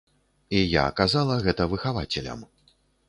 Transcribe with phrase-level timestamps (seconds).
[0.59, 2.41] І я казала гэта выхавацелям.